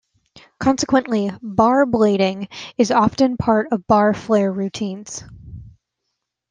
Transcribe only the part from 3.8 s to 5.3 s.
bar flair routines.